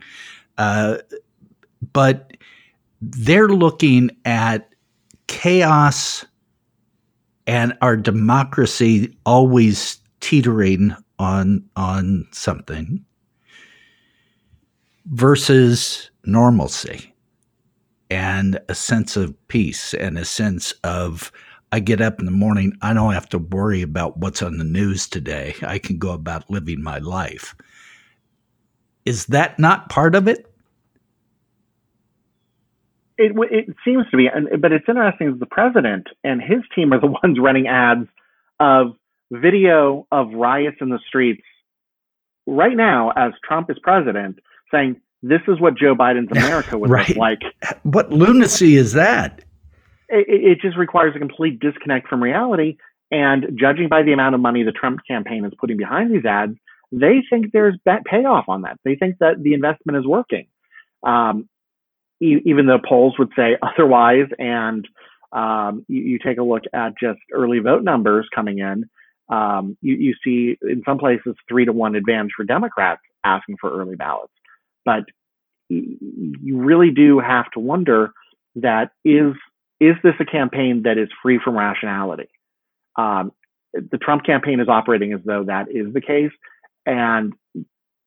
[0.57, 0.97] uh,
[1.93, 2.33] but
[3.01, 4.69] they're looking at
[5.27, 6.25] chaos
[7.51, 13.03] and our democracy always teetering on on something
[15.07, 17.13] versus normalcy
[18.09, 21.29] and a sense of peace and a sense of
[21.73, 24.63] I get up in the morning, I don't have to worry about what's on the
[24.63, 25.53] news today.
[25.61, 27.53] I can go about living my life.
[29.03, 30.50] Is that not part of it?
[33.17, 35.37] It, it seems to be, but it's interesting.
[35.39, 38.07] The president and his team are the ones running ads
[38.59, 38.93] of
[39.31, 41.43] video of riots in the streets
[42.45, 44.39] right now, as Trump is president,
[44.71, 47.07] saying this is what Joe Biden's America would right.
[47.09, 47.41] look like.
[47.83, 49.43] What lunacy is that?
[50.09, 52.77] It, it just requires a complete disconnect from reality.
[53.11, 56.53] And judging by the amount of money the Trump campaign is putting behind these ads,
[56.91, 58.79] they think there's that payoff on that.
[58.83, 60.47] They think that the investment is working,
[61.03, 61.47] um,
[62.21, 64.27] even though polls would say otherwise.
[64.39, 64.87] And
[65.31, 68.89] um, you, you, take a look at just early vote numbers coming in.
[69.29, 73.71] Um, you, you see in some places three to one advantage for Democrats asking for
[73.71, 74.33] early ballots.
[74.83, 75.05] But
[75.69, 78.11] you really do have to wonder
[78.55, 79.33] that is
[79.79, 82.29] is this a campaign that is free from rationality?
[82.97, 83.31] Um,
[83.73, 86.31] the Trump campaign is operating as though that is the case,
[86.85, 87.33] and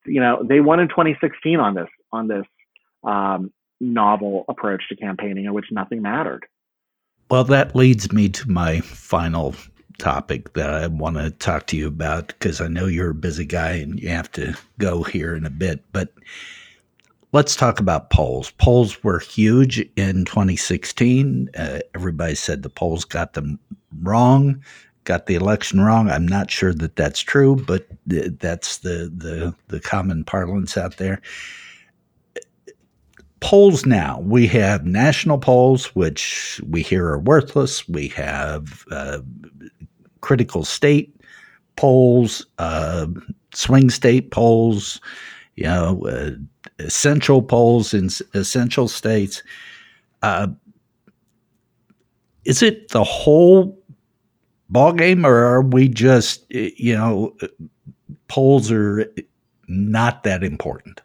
[0.04, 2.44] you know they won in 2016 on this on this
[3.02, 6.46] um, novel approach to campaigning in which nothing mattered.
[7.30, 9.54] Well, that leads me to my final
[9.98, 13.44] topic that I want to talk to you about because I know you're a busy
[13.44, 16.12] guy and you have to go here in a bit, but
[17.34, 18.52] Let's talk about polls.
[18.58, 21.50] Polls were huge in 2016.
[21.58, 23.58] Uh, everybody said the polls got them
[24.02, 24.62] wrong,
[25.02, 26.08] got the election wrong.
[26.08, 30.98] I'm not sure that that's true, but th- that's the, the the common parlance out
[30.98, 31.20] there.
[33.44, 37.86] Polls now, we have national polls, which we hear are worthless.
[37.86, 39.18] We have uh,
[40.22, 41.14] critical state
[41.76, 43.06] polls, uh,
[43.52, 45.00] swing state polls,
[45.56, 46.30] you know, uh,
[46.78, 49.42] essential polls in essential states.
[50.22, 50.48] Uh,
[52.44, 53.78] is it the whole
[54.70, 57.36] ball game, or are we just you know
[58.28, 59.06] polls are
[59.68, 61.02] not that important?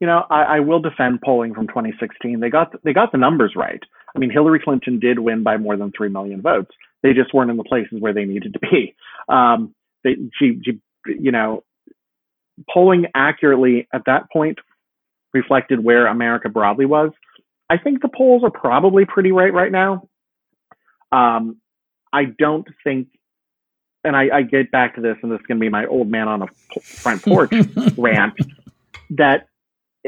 [0.00, 2.40] You know, I, I will defend polling from 2016.
[2.40, 3.82] They got they got the numbers right.
[4.14, 6.70] I mean, Hillary Clinton did win by more than three million votes.
[7.02, 8.94] They just weren't in the places where they needed to be.
[9.28, 11.64] Um, they, she, she, you know,
[12.72, 14.58] polling accurately at that point
[15.32, 17.10] reflected where America broadly was.
[17.68, 20.08] I think the polls are probably pretty right right now.
[21.12, 21.56] Um,
[22.12, 23.08] I don't think,
[24.04, 26.08] and I, I, get back to this, and this is going to be my old
[26.08, 27.52] man on a front porch
[27.96, 28.34] rant,
[29.10, 29.48] that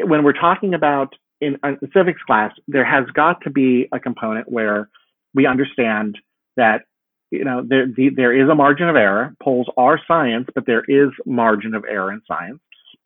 [0.04, 4.50] when we're talking about in a civics class, there has got to be a component
[4.50, 4.88] where
[5.34, 6.18] we understand
[6.56, 6.82] that
[7.30, 9.34] you know, there, the, there is a margin of error.
[9.42, 12.61] Polls are science, but there is margin of error in science.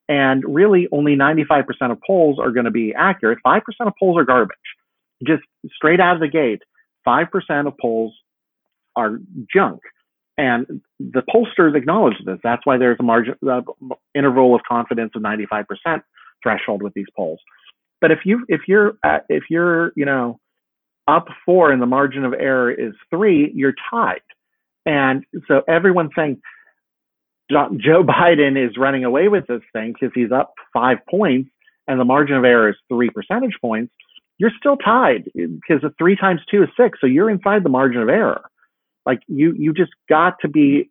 [0.08, 3.38] And really, only 95% of polls are going to be accurate.
[3.44, 4.56] 5% of polls are garbage.
[5.26, 5.42] Just
[5.74, 6.62] straight out of the gate,
[7.06, 8.14] 5% of polls
[8.94, 9.18] are
[9.52, 9.80] junk.
[10.38, 12.38] And the pollsters acknowledge this.
[12.42, 13.62] That's why there's a margin, uh,
[14.14, 15.64] interval of confidence of 95%
[16.42, 17.40] threshold with these polls.
[18.00, 20.38] But if you, if you're, at, if you're, you know,
[21.08, 24.20] up four and the margin of error is three, you're tied.
[24.86, 26.40] And so everyone's saying
[27.50, 31.50] Joe Biden is running away with this thing because he's up five points
[31.86, 33.92] and the margin of error is three percentage points.
[34.38, 36.98] You're still tied because three times two is six.
[37.00, 38.42] So you're inside the margin of error.
[39.04, 40.90] Like you, you just got to be,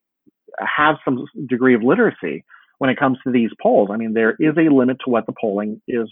[0.59, 2.43] have some degree of literacy
[2.81, 3.89] when it comes to these polls.
[3.91, 6.09] I mean, there is a limit to what the polling is,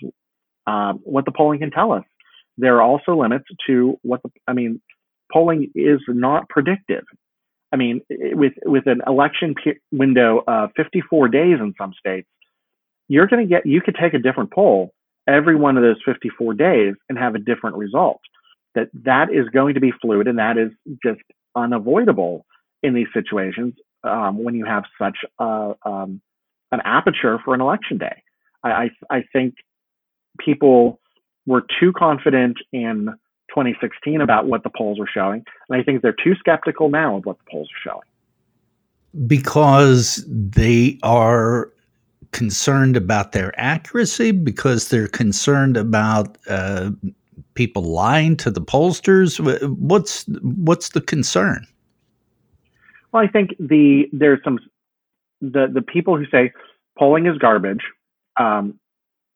[0.68, 2.04] uh, what the polling can tell us
[2.60, 4.82] there are also limits to what the, I mean,
[5.32, 7.06] polling is not predictive.
[7.72, 9.56] I mean, with with an election
[9.92, 12.28] window of 54 days in some states,
[13.08, 14.92] you're going to get you could take a different poll
[15.28, 18.20] every one of those 54 days and have a different result.
[18.76, 20.72] That that is going to be fluid, and that is
[21.04, 21.22] just
[21.56, 22.46] unavoidable
[22.84, 26.22] in these situations um, when you have such a, um,
[26.72, 28.24] an aperture for an election day.
[28.64, 29.56] I, I, I think
[30.38, 31.00] people
[31.46, 33.10] were too confident in
[33.50, 35.44] 2016 about what the polls were showing.
[35.70, 39.28] And I think they're too skeptical now of what the polls are showing.
[39.28, 41.72] Because they are
[42.32, 46.92] concerned about their accuracy, because they're concerned about uh,
[47.56, 49.40] people lying to the pollsters.
[49.78, 51.66] What's what's the concern?
[53.12, 54.60] Well, I think the there's some
[55.42, 56.52] the the people who say
[56.98, 57.82] polling is garbage
[58.40, 58.80] um,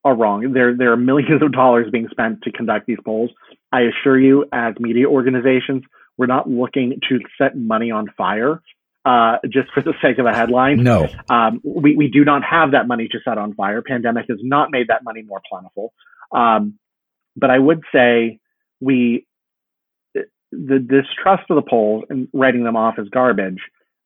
[0.04, 0.54] are wrong.
[0.54, 3.32] There, there are millions of dollars being spent to conduct these polls.
[3.72, 5.84] I assure you, as media organizations,
[6.18, 8.62] we're not looking to set money on fire
[9.06, 10.84] uh, just for the sake of a headline.
[10.84, 13.82] No, um, we we do not have that money to set on fire.
[13.82, 15.94] Pandemic has not made that money more plentiful.
[16.32, 16.80] Um,
[17.36, 18.40] but I would say
[18.80, 19.26] we
[20.14, 23.60] the distrust of the polls and writing them off as garbage,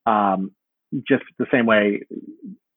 [0.05, 0.51] um,
[1.07, 2.01] just the same way.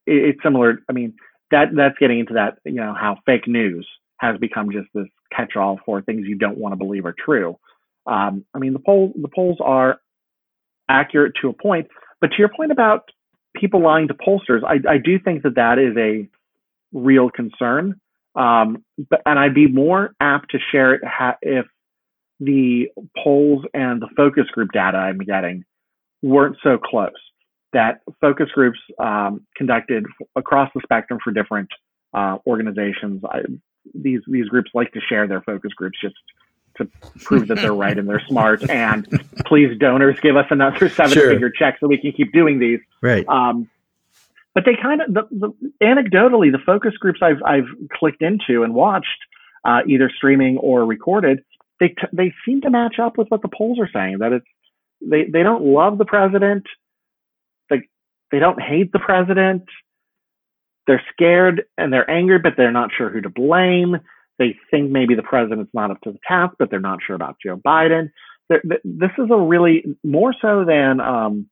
[0.07, 0.83] It, it's similar.
[0.89, 1.15] I mean,
[1.51, 3.87] that that's getting into that you know how fake news
[4.19, 7.59] has become just this catch-all for things you don't want to believe are true.
[8.07, 10.01] Um, I mean, the poll the polls are
[10.89, 11.89] accurate to a point,
[12.21, 13.09] but to your point about
[13.57, 16.29] people lying to pollsters, I, I do think that that is a
[16.93, 18.01] real concern.
[18.35, 21.67] Um, but and I'd be more apt to share it ha- if
[22.39, 22.89] the
[23.23, 25.65] polls and the focus group data I'm getting
[26.23, 27.11] weren't so close.
[27.73, 30.05] That focus groups um, conducted
[30.35, 31.68] across the spectrum for different
[32.12, 33.23] uh, organizations.
[33.25, 33.43] I,
[33.95, 36.16] these these groups like to share their focus groups just
[36.77, 36.89] to
[37.21, 38.62] prove that they're right and they're smart.
[38.71, 39.07] And
[39.47, 41.31] please, donors, give us another seven sure.
[41.31, 42.81] figure check so we can keep doing these.
[43.01, 43.27] Right.
[43.29, 43.68] Um,
[44.55, 45.51] but they kind of, the, the,
[45.83, 49.07] anecdotally, the focus groups I've I've clicked into and watched,
[49.64, 51.45] uh, either streaming or recorded,
[51.79, 54.18] they t- they seem to match up with what the polls are saying.
[54.18, 54.47] That it's
[55.01, 56.66] they they don't love the president,
[58.31, 59.64] they don't hate the president.
[60.87, 63.99] They're scared and they're angry, but they're not sure who to blame
[64.41, 67.37] they think maybe the president's not up to the task, but they're not sure about
[67.45, 68.11] Joe Biden.
[68.49, 71.47] this is a really more so than um,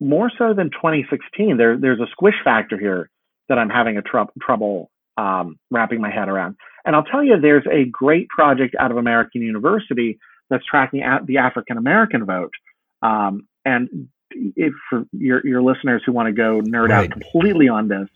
[0.00, 1.56] more so than 2016.
[1.56, 3.08] There, there's a squish factor here
[3.48, 6.56] that I'm having a tr- trouble um, wrapping my head around.
[6.84, 10.18] And I'll tell you, there's a great project out of American University
[10.50, 12.52] that's tracking the African American vote.
[13.00, 14.08] Um, and
[14.56, 17.04] if for your, your listeners who want to go nerd right.
[17.04, 18.08] out completely on this,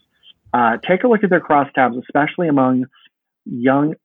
[0.53, 2.85] uh, take a look at their crosstabs, especially among
[3.45, 3.95] young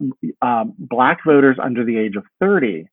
[0.43, 2.89] uh, black voters under the age of 30,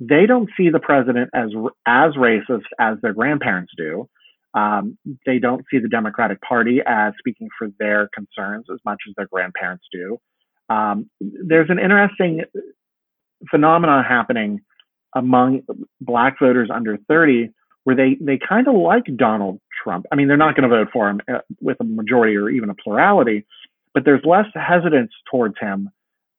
[0.00, 1.50] they don't see the president as
[1.86, 4.08] as racist as their grandparents do.
[4.54, 9.14] Um, they don't see the Democratic Party as speaking for their concerns as much as
[9.16, 10.18] their grandparents do.
[10.68, 12.42] Um, there's an interesting
[13.50, 14.60] phenomenon happening
[15.14, 15.62] among
[16.00, 17.50] black voters under 30
[17.84, 20.06] where they, they kind of like Donald Trump.
[20.12, 22.70] I mean, they're not going to vote for him uh, with a majority or even
[22.70, 23.44] a plurality,
[23.94, 25.90] but there's less hesitance towards him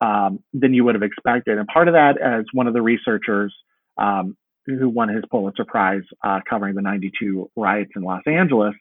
[0.02, 1.58] um, than you would have expected.
[1.58, 3.54] And part of that, as one of the researchers
[3.98, 8.76] um, who won his Pulitzer Prize uh, covering the 92 riots in Los Angeles,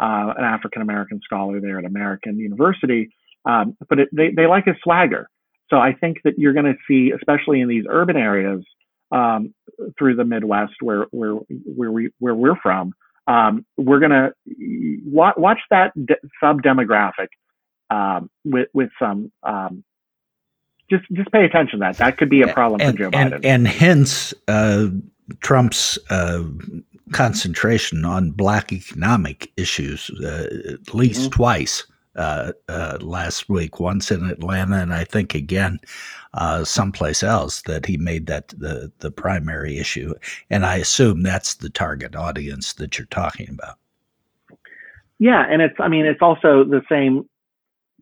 [0.00, 3.10] uh, an African American scholar there at American University,
[3.44, 5.28] um, but it, they, they like his swagger.
[5.70, 8.64] So I think that you're going to see, especially in these urban areas
[9.10, 9.54] um,
[9.98, 11.34] through the Midwest, where where
[11.64, 12.92] where we where we're from,
[13.26, 14.32] um, we're going to
[15.06, 17.28] watch, that de- sub demographic
[17.90, 19.84] um, with with some um,
[20.90, 21.96] just just pay attention to that.
[21.98, 23.34] That could be a problem and, for Joe Biden.
[23.34, 24.88] And, and hence uh,
[25.40, 26.42] Trump's uh,
[27.12, 31.30] concentration on black economic issues uh, at least mm-hmm.
[31.30, 31.84] twice
[32.16, 35.80] uh, uh, last week, once in Atlanta, and I think again
[36.34, 40.14] uh, someplace else that he made that the the primary issue.
[40.50, 43.78] And I assume that's the target audience that you're talking about.
[45.18, 47.28] Yeah, and it's I mean it's also the same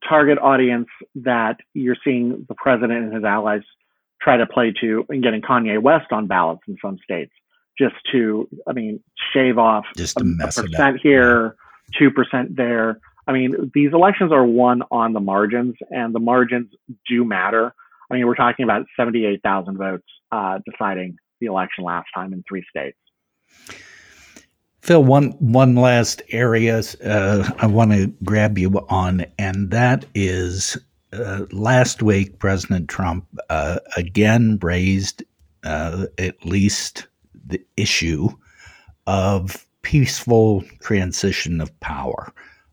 [0.08, 3.62] target audience that you're seeing the president and his allies
[4.20, 7.32] try to play to in getting Kanye West on ballots in some states,
[7.78, 9.00] just to, I mean,
[9.32, 11.56] shave off just a, a percent here,
[11.98, 13.00] two percent there.
[13.26, 16.72] I mean, these elections are won on the margins, and the margins
[17.08, 17.74] do matter.
[18.10, 22.64] I mean, we're talking about 78,000 votes uh, deciding the election last time in three
[22.68, 22.96] states.
[24.80, 30.76] Phil, one one last area uh, I want to grab you on, and that is
[31.12, 35.22] uh, last week President Trump uh, again raised
[35.62, 37.06] uh, at least
[37.46, 38.28] the issue
[39.06, 42.32] of peaceful transition of power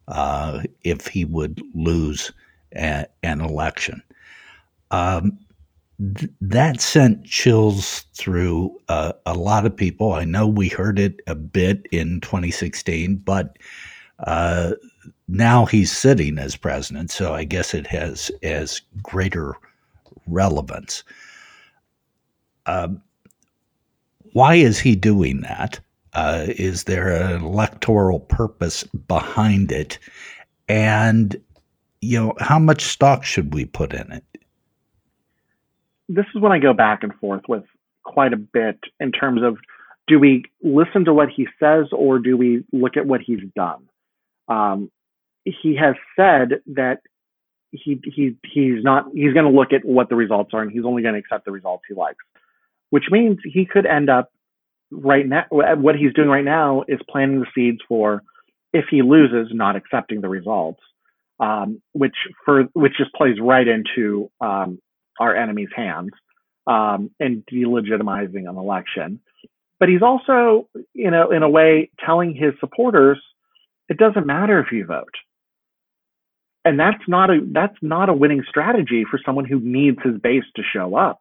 [0.10, 2.32] uh, if he would lose
[2.76, 4.02] a, an election.
[4.92, 5.38] Um,
[6.40, 10.14] that sent chills through uh, a lot of people.
[10.14, 13.58] I know we heard it a bit in 2016, but
[14.20, 14.72] uh,
[15.28, 19.56] now he's sitting as president, so I guess it has as greater
[20.26, 21.04] relevance.
[22.66, 22.90] Uh,
[24.34, 25.80] why is he doing that?
[26.20, 30.00] Uh, is there an electoral purpose behind it?
[30.68, 31.40] And
[32.02, 34.24] you know, how much stock should we put in it?
[36.10, 37.64] this is when I go back and forth with
[38.04, 39.58] quite a bit in terms of
[40.08, 43.88] do we listen to what he says or do we look at what he's done?
[44.48, 44.92] Um,
[45.46, 47.02] he has said that
[47.72, 50.84] he he he's not he's going to look at what the results are and he's
[50.84, 52.26] only going to accept the results he likes,
[52.90, 54.32] which means he could end up
[54.92, 55.46] right now.
[55.50, 58.24] What he's doing right now is planting the seeds for
[58.74, 60.82] if he loses, not accepting the results,
[61.40, 62.16] um, which
[62.46, 64.80] for which just plays right into um,
[65.20, 66.12] our enemy's hands
[66.68, 69.20] um, and delegitimizing an election.
[69.80, 73.20] But he's also, you know, in a way, telling his supporters,
[73.88, 75.16] it doesn't matter if you vote.
[76.66, 80.44] And that's not a that's not a winning strategy for someone who needs his base
[80.56, 81.20] to show up.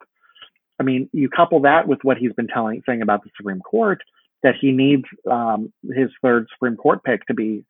[0.79, 4.01] I mean, you couple that with what he's been telling saying about the Supreme Court,
[4.43, 7.65] that he needs um, his third Supreme Court pick to be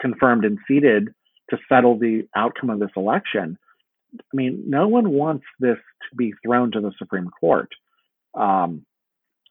[0.00, 1.08] confirmed and seated
[1.50, 3.58] to settle the outcome of this election.
[4.14, 7.68] I mean, no one wants this to be thrown to the Supreme Court.
[8.34, 8.84] Um,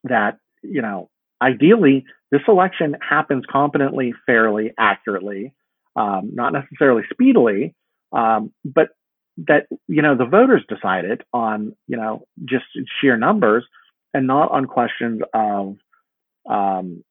[0.04, 1.10] that, you know,
[1.42, 5.54] ideally, this election happens competently, fairly, accurately,
[5.96, 7.74] um, not necessarily speedily,
[8.12, 8.90] um, but
[9.38, 12.66] that, you know, the voters decided on, you know, just
[13.00, 13.66] sheer numbers
[14.14, 15.76] and not on questions of
[16.50, 17.04] um,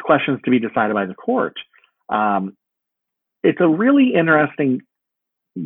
[0.00, 1.54] questions to be decided by the court.
[2.08, 2.56] Um,
[3.42, 4.82] it's a really interesting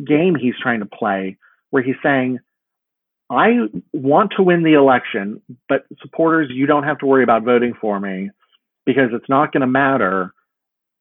[0.05, 1.37] game he's trying to play
[1.69, 2.39] where he's saying,
[3.29, 7.73] I want to win the election, but supporters, you don't have to worry about voting
[7.79, 8.29] for me
[8.85, 10.33] because it's not going to matter.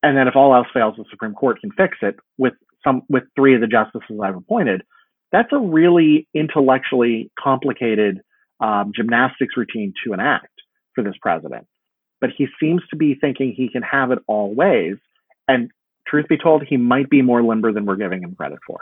[0.03, 3.25] And then if all else fails, the Supreme Court can fix it with some with
[3.37, 4.83] three of the justices I've appointed.
[5.31, 8.21] That's a really intellectually complicated
[8.61, 10.49] um, gymnastics routine to enact
[10.95, 11.67] for this president.
[12.21, 14.97] But he seems to be thinking he can have it all ways.
[15.49, 15.71] And
[16.07, 18.81] truth be told, he might be more limber than we're giving him credit for.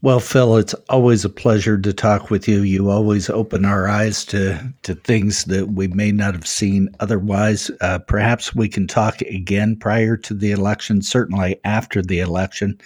[0.00, 2.62] Well, Phil, it's always a pleasure to talk with you.
[2.62, 7.68] You always open our eyes to, to things that we may not have seen otherwise.
[7.80, 12.80] Uh, perhaps we can talk again prior to the election, certainly after the election.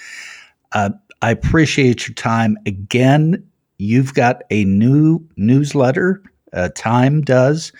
[0.72, 0.90] Uh,
[1.20, 2.56] I appreciate your time.
[2.64, 3.46] Again,
[3.76, 6.22] you've got a new newsletter,
[6.54, 7.72] uh, Time does.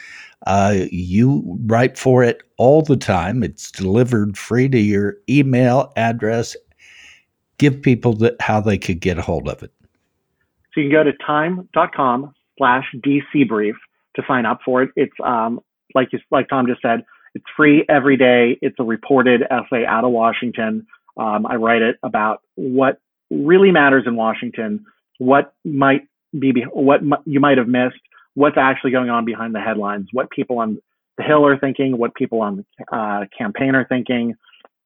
[0.46, 3.42] Uh, you write for it all the time.
[3.42, 6.54] It's delivered free to your email address
[7.58, 9.72] give people the, how they could get a hold of it.
[10.74, 13.76] So you can go to time.com slash DC brief
[14.16, 14.90] to sign up for it.
[14.96, 15.60] It's um,
[15.94, 18.58] like you, like Tom just said, it's free every day.
[18.62, 20.86] It's a reported essay out of Washington.
[21.16, 22.98] Um, I write it about what
[23.30, 24.84] really matters in Washington,
[25.18, 26.02] what might
[26.38, 28.00] be, what you might have missed,
[28.34, 30.80] what's actually going on behind the headlines, what people on
[31.18, 34.34] the Hill are thinking, what people on the uh, campaign are thinking,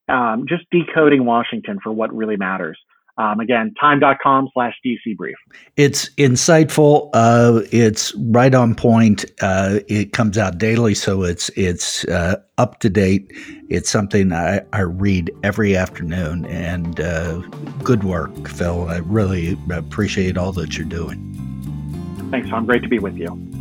[0.09, 2.79] um, just decoding Washington for what really matters.
[3.19, 5.37] Um, again, time.com slash DC brief.
[5.77, 7.09] It's insightful.
[7.15, 9.25] Uh, it's right on point.
[9.41, 13.33] Uh, it comes out daily, so it's it's uh, up to date.
[13.71, 17.39] It's something I, I read every afternoon, and uh,
[17.83, 18.87] good work, Phil.
[18.87, 21.33] I really appreciate all that you're doing.
[22.31, 22.67] Thanks, Tom.
[22.67, 23.56] Great to be with you.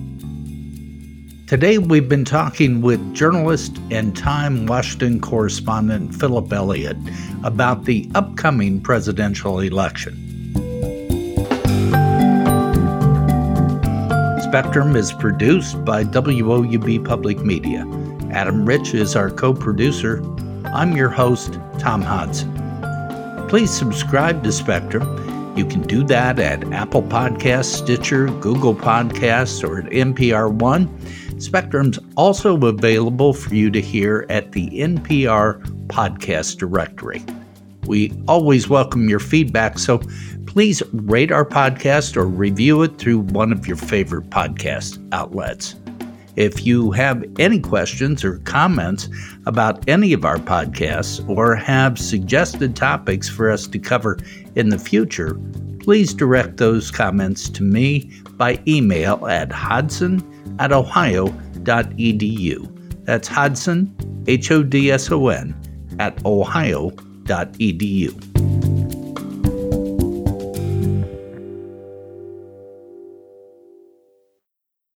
[1.47, 6.97] Today, we've been talking with journalist and Time Washington correspondent Philip Elliott
[7.43, 10.15] about the upcoming presidential election.
[14.41, 17.81] Spectrum is produced by WOUB Public Media.
[18.31, 20.23] Adam Rich is our co producer.
[20.73, 22.51] I'm your host, Tom Hodson.
[23.49, 25.53] Please subscribe to Spectrum.
[25.55, 30.89] You can do that at Apple Podcasts, Stitcher, Google Podcasts, or at NPR One.
[31.37, 37.23] Spectrum's also available for you to hear at the NPR podcast directory.
[37.85, 40.01] We always welcome your feedback, so
[40.47, 45.75] please rate our podcast or review it through one of your favorite podcast outlets.
[46.37, 49.09] If you have any questions or comments
[49.45, 54.17] about any of our podcasts or have suggested topics for us to cover
[54.55, 55.37] in the future,
[55.79, 60.19] please direct those comments to me by email at hodson
[60.59, 61.35] at ohio.edu.
[63.05, 63.95] That's Hodson,
[64.27, 65.53] H O D S O N,
[65.99, 66.95] at ohio.edu.